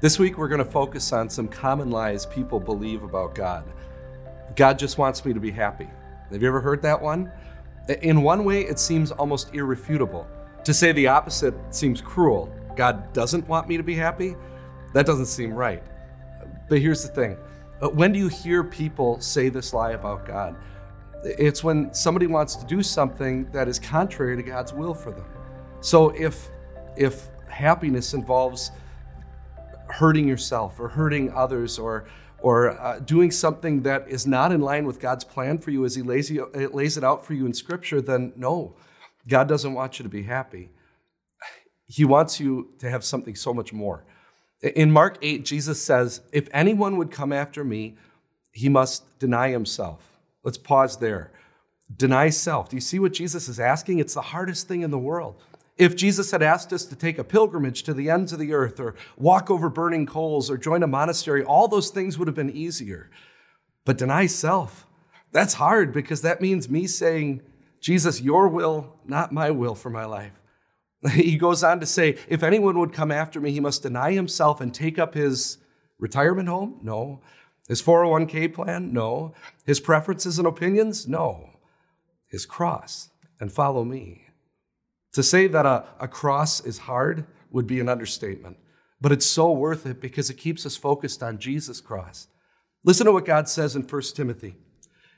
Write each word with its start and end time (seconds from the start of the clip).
This 0.00 0.18
week, 0.18 0.38
we're 0.38 0.48
going 0.48 0.64
to 0.64 0.70
focus 0.70 1.12
on 1.12 1.28
some 1.28 1.46
common 1.46 1.90
lies 1.90 2.24
people 2.24 2.58
believe 2.58 3.02
about 3.02 3.34
God. 3.34 3.70
God 4.56 4.78
just 4.78 4.96
wants 4.96 5.26
me 5.26 5.34
to 5.34 5.40
be 5.40 5.50
happy. 5.50 5.90
Have 6.30 6.40
you 6.40 6.48
ever 6.48 6.62
heard 6.62 6.80
that 6.80 7.02
one? 7.02 7.30
In 8.00 8.22
one 8.22 8.44
way, 8.44 8.62
it 8.62 8.78
seems 8.78 9.10
almost 9.12 9.54
irrefutable. 9.54 10.26
To 10.64 10.72
say 10.72 10.92
the 10.92 11.06
opposite 11.06 11.52
seems 11.68 12.00
cruel. 12.00 12.50
God 12.76 13.12
doesn't 13.12 13.46
want 13.46 13.68
me 13.68 13.76
to 13.76 13.82
be 13.82 13.94
happy? 13.94 14.36
That 14.94 15.04
doesn't 15.04 15.26
seem 15.26 15.52
right. 15.52 15.82
But 16.70 16.78
here's 16.78 17.02
the 17.02 17.08
thing 17.08 17.36
uh, 17.82 17.90
when 17.90 18.10
do 18.10 18.18
you 18.18 18.28
hear 18.28 18.64
people 18.64 19.20
say 19.20 19.50
this 19.50 19.74
lie 19.74 19.90
about 19.90 20.24
God? 20.24 20.56
It's 21.24 21.62
when 21.62 21.92
somebody 21.92 22.26
wants 22.26 22.56
to 22.56 22.64
do 22.64 22.82
something 22.82 23.50
that 23.52 23.68
is 23.68 23.78
contrary 23.78 24.36
to 24.36 24.42
God's 24.42 24.72
will 24.72 24.94
for 24.94 25.10
them. 25.10 25.26
So 25.82 26.08
if 26.10 26.48
if 26.96 27.28
happiness 27.48 28.14
involves 28.14 28.70
hurting 30.00 30.26
yourself 30.26 30.80
or 30.80 30.88
hurting 30.88 31.30
others 31.32 31.78
or 31.78 32.06
or 32.42 32.70
uh, 32.80 32.98
doing 33.00 33.30
something 33.30 33.82
that 33.82 34.08
is 34.08 34.26
not 34.26 34.50
in 34.50 34.62
line 34.62 34.86
with 34.86 34.98
God's 34.98 35.24
plan 35.24 35.58
for 35.58 35.70
you 35.70 35.84
as 35.84 35.94
He 35.94 36.00
lays, 36.00 36.30
you, 36.30 36.46
uh, 36.54 36.74
lays 36.74 36.96
it 36.96 37.04
out 37.04 37.26
for 37.26 37.34
you 37.34 37.44
in 37.44 37.52
Scripture, 37.52 38.00
then 38.00 38.32
no, 38.34 38.74
God 39.28 39.46
doesn't 39.46 39.74
want 39.74 39.98
you 39.98 40.04
to 40.04 40.08
be 40.08 40.22
happy. 40.22 40.70
He 41.86 42.06
wants 42.06 42.40
you 42.40 42.70
to 42.78 42.88
have 42.88 43.04
something 43.04 43.34
so 43.34 43.52
much 43.52 43.74
more. 43.74 44.04
In 44.62 44.90
Mark 44.90 45.18
8, 45.20 45.44
Jesus 45.44 45.82
says, 45.82 46.22
If 46.32 46.48
anyone 46.52 46.96
would 46.96 47.10
come 47.10 47.30
after 47.32 47.62
me, 47.62 47.96
he 48.52 48.70
must 48.70 49.18
deny 49.18 49.50
himself. 49.50 50.18
Let's 50.42 50.58
pause 50.58 50.96
there. 50.96 51.30
Deny 51.94 52.30
self. 52.30 52.70
Do 52.70 52.76
you 52.76 52.80
see 52.80 52.98
what 52.98 53.12
Jesus 53.12 53.48
is 53.48 53.60
asking? 53.60 53.98
It's 53.98 54.14
the 54.14 54.22
hardest 54.22 54.66
thing 54.66 54.80
in 54.80 54.90
the 54.90 54.98
world. 54.98 55.42
If 55.80 55.96
Jesus 55.96 56.30
had 56.30 56.42
asked 56.42 56.74
us 56.74 56.84
to 56.84 56.94
take 56.94 57.18
a 57.18 57.24
pilgrimage 57.24 57.84
to 57.84 57.94
the 57.94 58.10
ends 58.10 58.34
of 58.34 58.38
the 58.38 58.52
earth, 58.52 58.78
or 58.78 58.94
walk 59.16 59.50
over 59.50 59.70
burning 59.70 60.04
coals, 60.04 60.50
or 60.50 60.58
join 60.58 60.82
a 60.82 60.86
monastery, 60.86 61.42
all 61.42 61.68
those 61.68 61.88
things 61.88 62.18
would 62.18 62.28
have 62.28 62.34
been 62.34 62.54
easier. 62.54 63.10
But 63.86 63.96
deny 63.96 64.26
self, 64.26 64.86
that's 65.32 65.54
hard 65.54 65.94
because 65.94 66.20
that 66.20 66.42
means 66.42 66.68
me 66.68 66.86
saying, 66.86 67.40
Jesus, 67.80 68.20
your 68.20 68.46
will, 68.46 68.98
not 69.06 69.32
my 69.32 69.50
will 69.50 69.74
for 69.74 69.88
my 69.88 70.04
life. 70.04 70.32
He 71.12 71.38
goes 71.38 71.64
on 71.64 71.80
to 71.80 71.86
say, 71.86 72.18
if 72.28 72.42
anyone 72.42 72.78
would 72.78 72.92
come 72.92 73.10
after 73.10 73.40
me, 73.40 73.50
he 73.50 73.60
must 73.60 73.82
deny 73.82 74.12
himself 74.12 74.60
and 74.60 74.74
take 74.74 74.98
up 74.98 75.14
his 75.14 75.56
retirement 75.98 76.50
home? 76.50 76.78
No. 76.82 77.22
His 77.68 77.80
401k 77.80 78.52
plan? 78.52 78.92
No. 78.92 79.32
His 79.64 79.80
preferences 79.80 80.38
and 80.38 80.46
opinions? 80.46 81.08
No. 81.08 81.48
His 82.28 82.44
cross 82.44 83.08
and 83.40 83.50
follow 83.50 83.82
me. 83.82 84.26
To 85.14 85.22
say 85.22 85.46
that 85.48 85.66
a, 85.66 85.84
a 85.98 86.08
cross 86.08 86.60
is 86.60 86.78
hard 86.78 87.26
would 87.50 87.66
be 87.66 87.80
an 87.80 87.88
understatement, 87.88 88.58
but 89.00 89.12
it's 89.12 89.26
so 89.26 89.50
worth 89.50 89.86
it 89.86 90.00
because 90.00 90.30
it 90.30 90.34
keeps 90.34 90.64
us 90.64 90.76
focused 90.76 91.22
on 91.22 91.38
Jesus' 91.38 91.80
cross. 91.80 92.28
Listen 92.84 93.06
to 93.06 93.12
what 93.12 93.24
God 93.24 93.48
says 93.48 93.76
in 93.76 93.82
1 93.82 94.02
Timothy. 94.14 94.56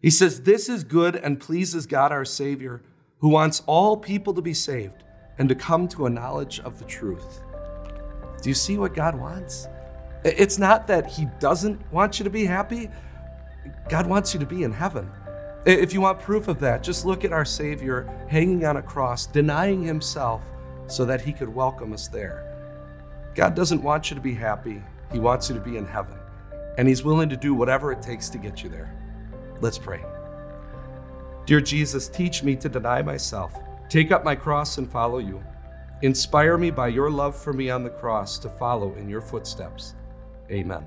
He 0.00 0.10
says, 0.10 0.42
This 0.42 0.68
is 0.68 0.84
good 0.84 1.16
and 1.16 1.40
pleases 1.40 1.86
God 1.86 2.12
our 2.12 2.24
Savior, 2.24 2.82
who 3.18 3.28
wants 3.28 3.62
all 3.66 3.96
people 3.96 4.34
to 4.34 4.42
be 4.42 4.54
saved 4.54 5.04
and 5.38 5.48
to 5.48 5.54
come 5.54 5.88
to 5.88 6.06
a 6.06 6.10
knowledge 6.10 6.60
of 6.60 6.78
the 6.78 6.84
truth. 6.84 7.42
Do 8.42 8.48
you 8.48 8.54
see 8.54 8.78
what 8.78 8.94
God 8.94 9.18
wants? 9.18 9.66
It's 10.24 10.58
not 10.58 10.86
that 10.88 11.06
He 11.06 11.26
doesn't 11.40 11.80
want 11.92 12.18
you 12.18 12.24
to 12.24 12.30
be 12.30 12.44
happy, 12.44 12.90
God 13.88 14.06
wants 14.06 14.34
you 14.34 14.40
to 14.40 14.46
be 14.46 14.62
in 14.62 14.72
heaven. 14.72 15.10
If 15.68 15.92
you 15.92 16.00
want 16.00 16.18
proof 16.18 16.48
of 16.48 16.58
that, 16.60 16.82
just 16.82 17.04
look 17.04 17.26
at 17.26 17.32
our 17.34 17.44
Savior 17.44 18.08
hanging 18.30 18.64
on 18.64 18.78
a 18.78 18.82
cross, 18.82 19.26
denying 19.26 19.82
himself 19.82 20.42
so 20.86 21.04
that 21.04 21.20
he 21.20 21.30
could 21.30 21.54
welcome 21.54 21.92
us 21.92 22.08
there. 22.08 23.30
God 23.34 23.54
doesn't 23.54 23.82
want 23.82 24.08
you 24.08 24.14
to 24.14 24.22
be 24.22 24.32
happy, 24.32 24.82
he 25.12 25.18
wants 25.18 25.50
you 25.50 25.54
to 25.54 25.60
be 25.60 25.76
in 25.76 25.84
heaven, 25.84 26.16
and 26.78 26.88
he's 26.88 27.04
willing 27.04 27.28
to 27.28 27.36
do 27.36 27.52
whatever 27.52 27.92
it 27.92 28.00
takes 28.00 28.30
to 28.30 28.38
get 28.38 28.62
you 28.62 28.70
there. 28.70 28.96
Let's 29.60 29.76
pray. 29.76 30.02
Dear 31.44 31.60
Jesus, 31.60 32.08
teach 32.08 32.42
me 32.42 32.56
to 32.56 32.70
deny 32.70 33.02
myself, 33.02 33.52
take 33.90 34.10
up 34.10 34.24
my 34.24 34.34
cross, 34.34 34.78
and 34.78 34.90
follow 34.90 35.18
you. 35.18 35.44
Inspire 36.00 36.56
me 36.56 36.70
by 36.70 36.88
your 36.88 37.10
love 37.10 37.36
for 37.36 37.52
me 37.52 37.68
on 37.68 37.84
the 37.84 37.90
cross 37.90 38.38
to 38.38 38.48
follow 38.48 38.94
in 38.94 39.06
your 39.06 39.20
footsteps. 39.20 39.94
Amen. 40.50 40.86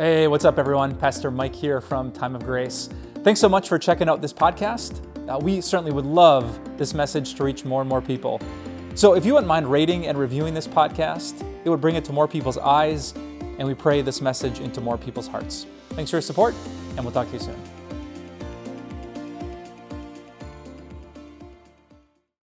Hey, 0.00 0.28
what's 0.28 0.44
up, 0.44 0.60
everyone? 0.60 0.94
Pastor 0.94 1.28
Mike 1.28 1.56
here 1.56 1.80
from 1.80 2.12
Time 2.12 2.36
of 2.36 2.44
Grace. 2.44 2.88
Thanks 3.24 3.40
so 3.40 3.48
much 3.48 3.68
for 3.68 3.80
checking 3.80 4.08
out 4.08 4.22
this 4.22 4.32
podcast. 4.32 5.02
Uh, 5.28 5.40
we 5.40 5.60
certainly 5.60 5.90
would 5.90 6.06
love 6.06 6.60
this 6.78 6.94
message 6.94 7.34
to 7.34 7.42
reach 7.42 7.64
more 7.64 7.80
and 7.80 7.88
more 7.90 8.00
people. 8.00 8.40
So, 8.94 9.14
if 9.14 9.26
you 9.26 9.32
wouldn't 9.34 9.48
mind 9.48 9.68
rating 9.68 10.06
and 10.06 10.16
reviewing 10.16 10.54
this 10.54 10.68
podcast, 10.68 11.44
it 11.64 11.68
would 11.68 11.80
bring 11.80 11.96
it 11.96 12.04
to 12.04 12.12
more 12.12 12.28
people's 12.28 12.58
eyes, 12.58 13.12
and 13.58 13.66
we 13.66 13.74
pray 13.74 14.00
this 14.00 14.20
message 14.20 14.60
into 14.60 14.80
more 14.80 14.96
people's 14.96 15.26
hearts. 15.26 15.66
Thanks 15.88 16.12
for 16.12 16.18
your 16.18 16.22
support, 16.22 16.54
and 16.94 17.04
we'll 17.04 17.10
talk 17.12 17.26
to 17.26 17.32
you 17.32 17.40
soon. 17.40 17.77